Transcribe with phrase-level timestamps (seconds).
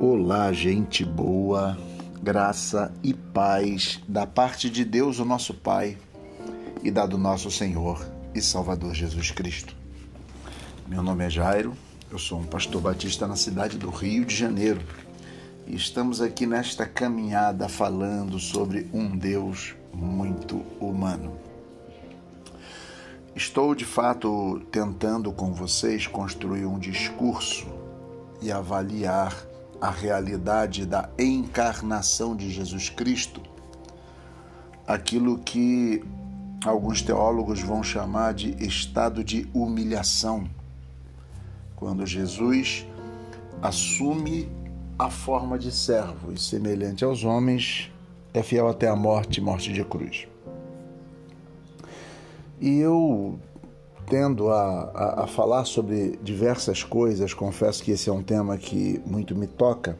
[0.00, 1.76] Olá, gente boa,
[2.22, 5.98] graça e paz da parte de Deus, o nosso Pai,
[6.84, 9.74] e da do nosso Senhor e Salvador Jesus Cristo.
[10.86, 11.72] Meu nome é Jairo,
[12.12, 14.80] eu sou um pastor batista na cidade do Rio de Janeiro
[15.66, 21.36] e estamos aqui nesta caminhada falando sobre um Deus muito humano.
[23.34, 27.66] Estou de fato tentando com vocês construir um discurso
[28.40, 29.47] e avaliar
[29.80, 33.40] a realidade da encarnação de Jesus Cristo,
[34.86, 36.02] aquilo que
[36.64, 40.48] alguns teólogos vão chamar de estado de humilhação,
[41.76, 42.86] quando Jesus
[43.62, 44.48] assume
[44.98, 47.92] a forma de servo e, semelhante aos homens,
[48.34, 50.26] é fiel até a morte morte de cruz.
[52.60, 53.38] E eu
[54.08, 59.00] tendo a, a, a, falar sobre diversas coisas, confesso que esse é um tema que
[59.04, 59.98] muito me toca.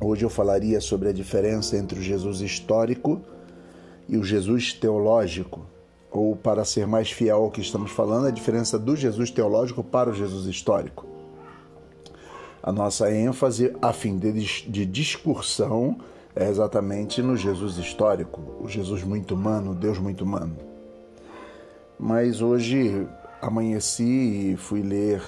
[0.00, 3.20] Hoje eu falaria sobre a diferença entre o Jesus histórico
[4.08, 5.64] e o Jesus teológico,
[6.10, 10.10] ou para ser mais fiel ao que estamos falando, a diferença do Jesus teológico para
[10.10, 11.06] o Jesus histórico.
[12.62, 14.32] A nossa ênfase, a fim de,
[14.68, 15.98] de discursão,
[16.34, 20.69] é exatamente no Jesus histórico, o Jesus muito humano, Deus muito humano.
[22.02, 23.06] Mas hoje
[23.42, 25.22] amanheci e fui ler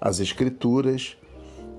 [0.00, 1.16] as Escrituras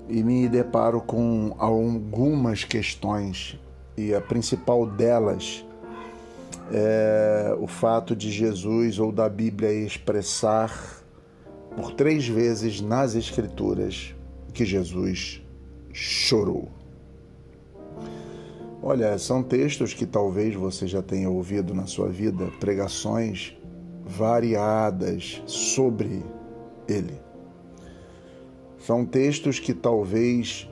[0.08, 3.60] e me deparo com algumas questões,
[3.98, 5.62] e a principal delas
[6.72, 11.04] é o fato de Jesus ou da Bíblia expressar
[11.76, 14.14] por três vezes nas Escrituras
[14.54, 15.42] que Jesus
[15.92, 16.70] chorou.
[18.82, 23.54] Olha, são textos que talvez você já tenha ouvido na sua vida, pregações
[24.04, 26.22] variadas sobre
[26.86, 27.18] ele.
[28.78, 30.68] São textos que talvez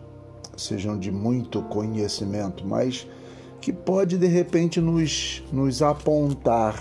[0.56, 3.06] sejam de muito conhecimento, mas
[3.60, 6.76] que pode de repente nos, nos apontar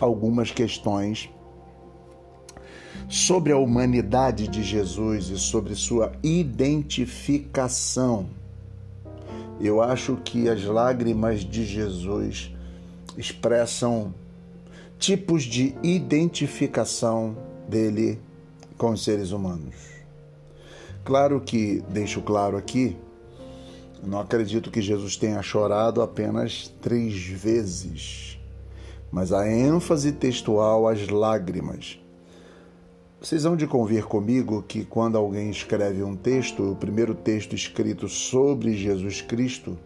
[0.00, 1.30] algumas questões
[3.08, 8.26] sobre a humanidade de Jesus e sobre sua identificação.
[9.60, 12.52] Eu acho que as lágrimas de Jesus
[13.16, 14.12] expressam
[15.02, 17.36] tipos de identificação
[17.68, 18.20] dele
[18.78, 19.74] com os seres humanos.
[21.04, 22.96] Claro que, deixo claro aqui,
[24.00, 28.38] não acredito que Jesus tenha chorado apenas três vezes,
[29.10, 31.98] mas a ênfase textual às lágrimas.
[33.20, 38.08] Vocês vão de convir comigo que quando alguém escreve um texto, o primeiro texto escrito
[38.08, 39.76] sobre Jesus Cristo,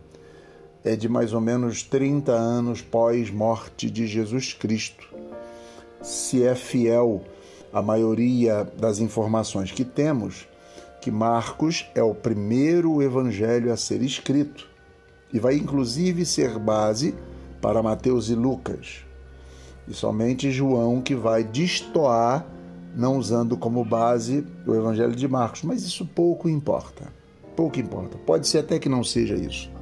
[0.86, 5.12] é de mais ou menos 30 anos pós-morte de Jesus Cristo.
[6.00, 7.24] Se é fiel
[7.72, 10.46] à maioria das informações que temos,
[11.00, 14.68] que Marcos é o primeiro evangelho a ser escrito
[15.32, 17.16] e vai inclusive ser base
[17.60, 19.04] para Mateus e Lucas.
[19.88, 22.46] E somente João que vai destoar,
[22.94, 27.12] não usando como base o evangelho de Marcos, mas isso pouco importa.
[27.56, 28.16] Pouco importa.
[28.18, 29.75] Pode ser até que não seja isso.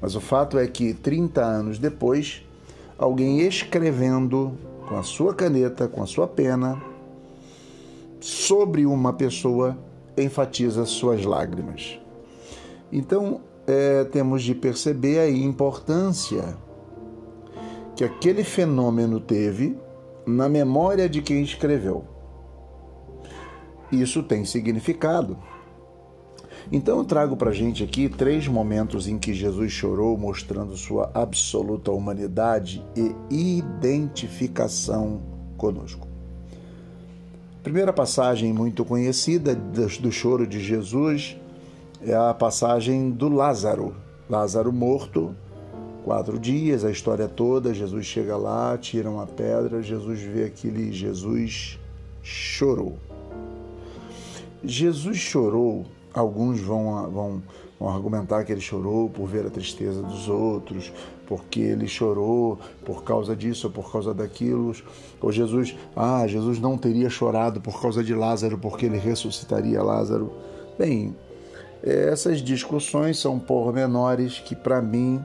[0.00, 2.44] Mas o fato é que 30 anos depois,
[2.96, 4.52] alguém escrevendo
[4.88, 6.80] com a sua caneta, com a sua pena,
[8.20, 9.76] sobre uma pessoa,
[10.16, 11.98] enfatiza suas lágrimas.
[12.90, 16.56] Então, é, temos de perceber a importância
[17.94, 19.76] que aquele fenômeno teve
[20.26, 22.04] na memória de quem escreveu.
[23.90, 25.38] Isso tem significado.
[26.70, 31.10] Então eu trago para a gente aqui três momentos em que Jesus chorou, mostrando sua
[31.14, 35.22] absoluta humanidade e identificação
[35.56, 36.06] conosco.
[37.62, 41.36] Primeira passagem muito conhecida do choro de Jesus
[42.02, 43.96] é a passagem do Lázaro.
[44.28, 45.34] Lázaro morto,
[46.04, 47.72] quatro dias, a história toda.
[47.72, 51.78] Jesus chega lá, tira uma pedra, Jesus vê aquele Jesus
[52.22, 52.98] chorou.
[54.62, 57.42] Jesus chorou Alguns vão, vão,
[57.78, 60.92] vão argumentar que ele chorou por ver a tristeza dos outros,
[61.26, 64.72] porque ele chorou por causa disso ou por causa daquilo.
[65.20, 70.32] Ou Jesus, ah, Jesus não teria chorado por causa de Lázaro, porque ele ressuscitaria Lázaro.
[70.78, 71.14] Bem,
[71.82, 75.22] essas discussões são pormenores que para mim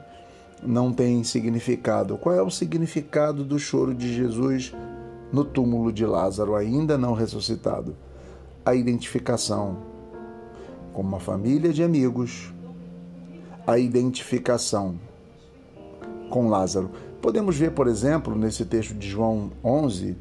[0.62, 2.18] não têm significado.
[2.18, 4.74] Qual é o significado do choro de Jesus
[5.32, 7.96] no túmulo de Lázaro, ainda não ressuscitado?
[8.66, 9.93] A identificação
[10.94, 12.54] com uma família de amigos,
[13.66, 15.00] a identificação
[16.30, 16.92] com Lázaro.
[17.22, 20.16] Podemos ver, por exemplo, nesse texto de João 11,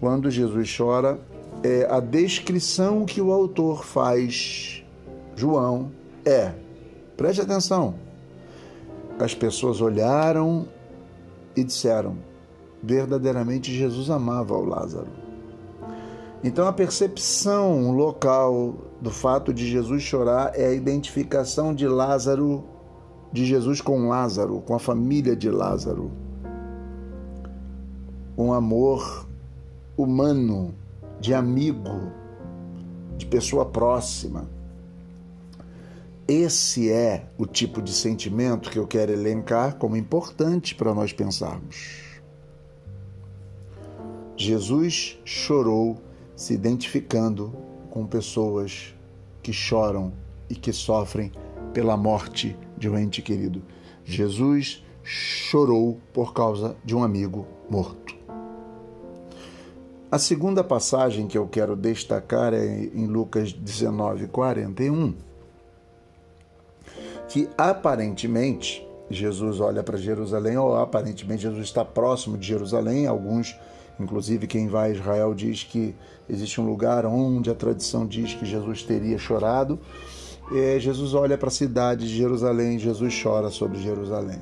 [0.00, 1.20] quando Jesus chora,
[1.62, 4.84] é a descrição que o autor faz
[5.34, 5.90] João
[6.24, 6.52] é,
[7.16, 7.94] preste atenção,
[9.18, 10.68] as pessoas olharam
[11.56, 12.16] e disseram:
[12.82, 15.17] verdadeiramente Jesus amava o Lázaro.
[16.42, 22.64] Então a percepção local do fato de Jesus chorar é a identificação de Lázaro,
[23.32, 26.12] de Jesus com Lázaro, com a família de Lázaro.
[28.36, 29.26] Um amor
[29.96, 30.74] humano,
[31.20, 32.12] de amigo,
[33.16, 34.48] de pessoa próxima.
[36.28, 42.20] Esse é o tipo de sentimento que eu quero elencar como importante para nós pensarmos.
[44.36, 45.98] Jesus chorou
[46.38, 47.52] se identificando
[47.90, 48.94] com pessoas
[49.42, 50.12] que choram
[50.48, 51.32] e que sofrem
[51.74, 53.60] pela morte de um ente querido.
[54.04, 58.14] Jesus chorou por causa de um amigo morto.
[60.12, 65.14] A segunda passagem que eu quero destacar é em Lucas 19, 41,
[67.26, 73.08] que aparentemente Jesus olha para Jerusalém, ou aparentemente Jesus está próximo de Jerusalém.
[73.08, 73.58] Alguns,
[73.98, 75.94] inclusive quem vai a Israel, diz que
[76.28, 79.78] existe um lugar onde a tradição diz que Jesus teria chorado.
[80.50, 84.40] E Jesus olha para a cidade de Jerusalém, Jesus chora sobre Jerusalém.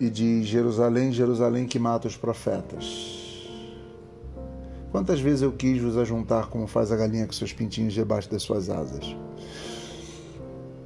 [0.00, 3.22] E diz: Jerusalém, Jerusalém que mata os profetas.
[4.90, 8.42] Quantas vezes eu quis vos ajuntar como faz a galinha com seus pintinhos debaixo das
[8.42, 9.16] suas asas?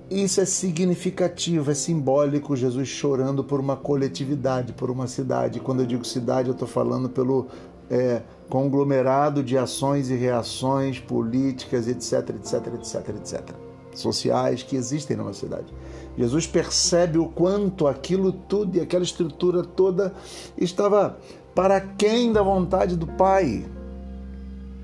[0.08, 5.58] Isso é significativo, é simbólico, Jesus chorando por uma coletividade, por uma cidade.
[5.58, 7.48] Quando eu digo cidade, eu estou falando pelo
[7.90, 13.54] é, conglomerado de ações e reações políticas, etc, etc, etc, etc,
[13.94, 15.74] sociais que existem numa cidade.
[16.16, 20.14] Jesus percebe o quanto aquilo tudo e aquela estrutura toda
[20.56, 21.18] estava
[21.52, 23.64] para quem da vontade do Pai.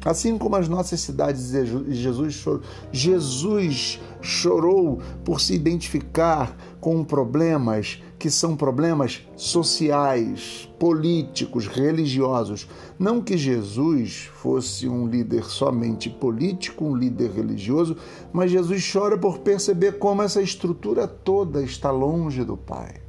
[0.05, 1.53] Assim como as nossas cidades,
[1.89, 12.69] Jesus chorou, Jesus chorou por se identificar com problemas que são problemas sociais, políticos, religiosos.
[12.99, 17.97] Não que Jesus fosse um líder somente político, um líder religioso,
[18.33, 23.02] mas Jesus chora por perceber como essa estrutura toda está longe do Pai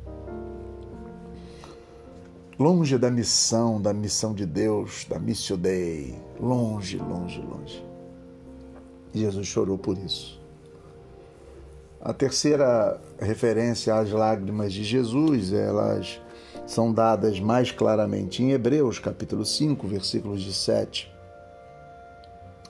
[2.57, 7.83] longe da missão, da missão de Deus, da missio Dei, longe, longe, longe.
[9.13, 10.41] Jesus chorou por isso.
[12.01, 16.19] A terceira referência às lágrimas de Jesus, elas
[16.65, 21.13] são dadas mais claramente em Hebreus, capítulo 5, versículos de 7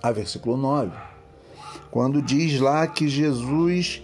[0.04, 0.92] a versículo 9,
[1.90, 4.04] quando diz lá que Jesus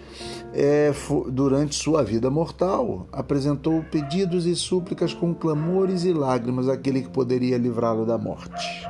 [0.53, 0.91] é,
[1.31, 7.57] durante sua vida mortal, apresentou pedidos e súplicas com clamores e lágrimas àquele que poderia
[7.57, 8.87] livrá-lo da morte.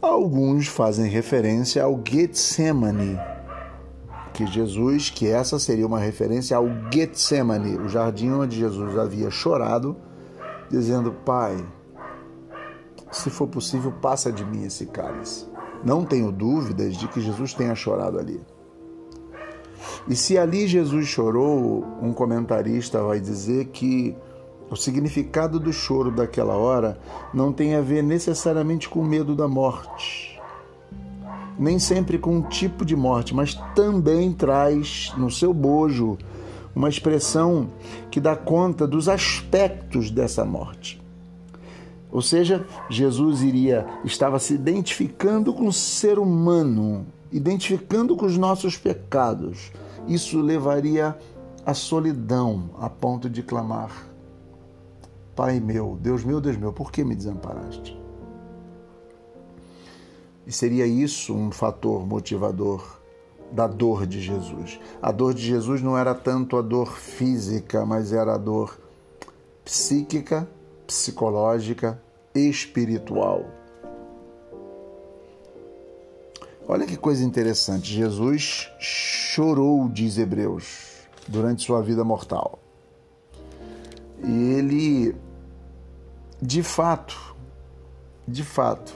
[0.00, 3.18] Alguns fazem referência ao Getsemane,
[4.32, 9.96] que Jesus, que essa seria uma referência ao Getsemane, o jardim onde Jesus havia chorado,
[10.70, 11.64] dizendo: Pai,
[13.10, 15.46] se for possível, passa de mim esse cálice.
[15.84, 18.40] Não tenho dúvidas de que Jesus tenha chorado ali.
[20.08, 24.16] E se ali Jesus chorou, um comentarista vai dizer que
[24.70, 26.98] o significado do choro daquela hora
[27.32, 30.40] não tem a ver necessariamente com o medo da morte,
[31.58, 36.18] nem sempre com um tipo de morte, mas também traz no seu bojo
[36.74, 37.68] uma expressão
[38.10, 41.00] que dá conta dos aspectos dessa morte.
[42.12, 48.76] Ou seja, Jesus iria estava se identificando com o ser humano, identificando com os nossos
[48.76, 49.72] pecados,
[50.06, 51.16] isso levaria
[51.64, 54.08] à solidão, a ponto de clamar:
[55.34, 57.98] Pai meu, Deus meu, Deus meu, por que me desamparaste?
[60.46, 63.00] E seria isso um fator motivador
[63.50, 64.78] da dor de Jesus.
[65.02, 68.78] A dor de Jesus não era tanto a dor física, mas era a dor
[69.64, 70.48] psíquica,
[70.86, 72.00] psicológica,
[72.34, 73.44] espiritual.
[76.68, 77.94] Olha que coisa interessante.
[77.94, 82.58] Jesus chorou, diz Hebreus, durante sua vida mortal.
[84.24, 85.16] E ele,
[86.42, 87.36] de fato,
[88.26, 88.92] de fato,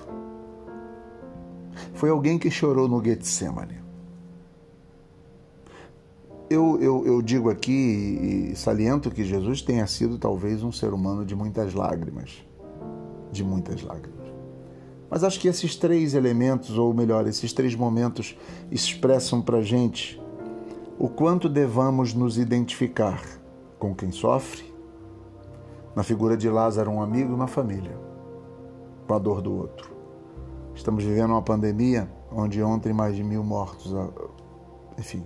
[1.94, 3.78] foi alguém que chorou no Getsemane.
[6.48, 11.24] Eu, eu, eu digo aqui e saliento que Jesus tenha sido talvez um ser humano
[11.24, 12.44] de muitas lágrimas.
[13.30, 14.19] De muitas lágrimas.
[15.10, 18.38] Mas acho que esses três elementos, ou melhor, esses três momentos,
[18.70, 20.22] expressam para gente
[20.98, 23.20] o quanto devamos nos identificar
[23.78, 24.70] com quem sofre,
[25.96, 27.98] na figura de Lázaro, um amigo, na família,
[29.08, 29.90] com a dor do outro.
[30.74, 33.92] Estamos vivendo uma pandemia onde ontem mais de mil mortos.
[34.96, 35.24] Enfim,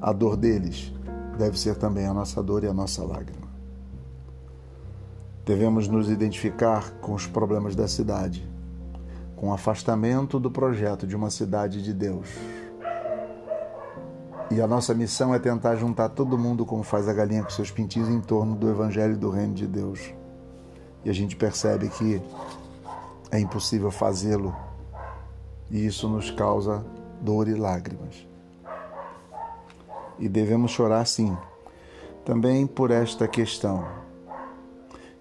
[0.00, 0.92] a dor deles
[1.38, 3.43] deve ser também a nossa dor e a nossa lágrima.
[5.44, 8.48] Devemos nos identificar com os problemas da cidade,
[9.36, 12.28] com o afastamento do projeto de uma cidade de Deus.
[14.50, 17.70] E a nossa missão é tentar juntar todo mundo, como faz a galinha com seus
[17.70, 20.14] pintinhos, em torno do Evangelho do Reino de Deus.
[21.04, 22.22] E a gente percebe que
[23.30, 24.54] é impossível fazê-lo
[25.70, 26.84] e isso nos causa
[27.20, 28.26] dor e lágrimas.
[30.18, 31.36] E devemos chorar sim,
[32.24, 33.84] também por esta questão,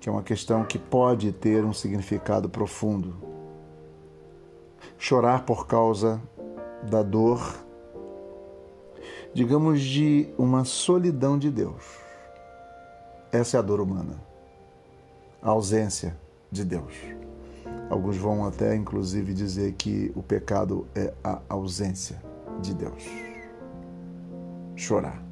[0.04, 3.16] que é uma questão que pode ter um significado profundo.
[4.98, 6.22] Chorar por causa
[6.90, 7.56] da dor,
[9.34, 11.86] digamos, de uma solidão de Deus.
[13.32, 14.22] Essa é a dor humana,
[15.42, 16.20] a ausência
[16.52, 16.94] de Deus.
[17.90, 22.22] Alguns vão até, inclusive, dizer que o pecado é a ausência
[22.62, 23.06] de Deus.
[24.76, 25.24] Chorar.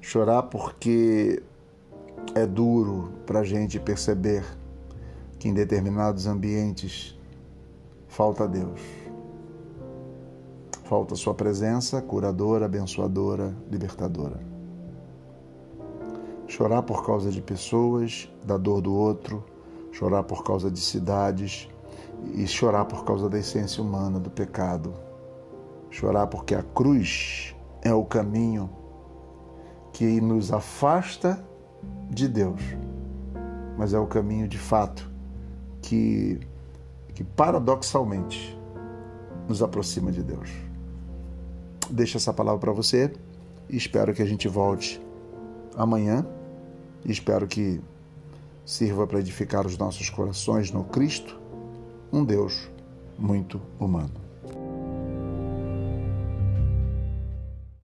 [0.00, 1.42] Chorar porque
[2.34, 4.44] é duro para a gente perceber
[5.38, 7.18] que em determinados ambientes
[8.08, 8.80] falta Deus.
[10.84, 14.38] Falta Sua presença curadora, abençoadora, libertadora.
[16.46, 19.42] Chorar por causa de pessoas, da dor do outro
[19.96, 21.68] chorar por causa de cidades
[22.34, 24.92] e chorar por causa da essência humana, do pecado.
[25.90, 28.68] Chorar porque a cruz é o caminho
[29.94, 31.42] que nos afasta
[32.10, 32.60] de Deus,
[33.76, 35.10] mas é o caminho de fato
[35.82, 36.40] que,
[37.14, 38.56] que paradoxalmente
[39.48, 40.50] nos aproxima de Deus.
[41.90, 43.12] Deixo essa palavra para você
[43.68, 45.00] e espero que a gente volte
[45.76, 46.26] amanhã.
[47.04, 47.80] Espero que
[48.64, 51.40] sirva para edificar os nossos corações no Cristo,
[52.12, 52.68] um Deus
[53.16, 54.25] muito humano.